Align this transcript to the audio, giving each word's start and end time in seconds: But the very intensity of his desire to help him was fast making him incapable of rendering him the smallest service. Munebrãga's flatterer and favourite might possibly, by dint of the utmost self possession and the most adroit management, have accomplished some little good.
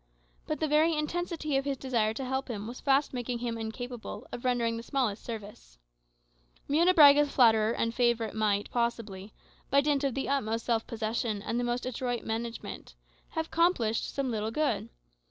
But 0.47 0.59
the 0.59 0.67
very 0.67 0.95
intensity 0.95 1.57
of 1.57 1.65
his 1.65 1.77
desire 1.77 2.11
to 2.15 2.25
help 2.25 2.47
him 2.49 2.65
was 2.65 2.79
fast 2.79 3.13
making 3.13 3.37
him 3.37 3.55
incapable 3.55 4.25
of 4.31 4.43
rendering 4.43 4.73
him 4.73 4.77
the 4.77 4.83
smallest 4.83 5.23
service. 5.23 5.77
Munebrãga's 6.67 7.29
flatterer 7.31 7.71
and 7.73 7.93
favourite 7.93 8.33
might 8.33 8.71
possibly, 8.71 9.31
by 9.69 9.79
dint 9.81 10.03
of 10.03 10.15
the 10.15 10.27
utmost 10.27 10.65
self 10.65 10.87
possession 10.87 11.43
and 11.43 11.59
the 11.59 11.63
most 11.63 11.85
adroit 11.85 12.23
management, 12.23 12.95
have 13.33 13.45
accomplished 13.45 14.11
some 14.11 14.31
little 14.31 14.49
good. 14.49 14.89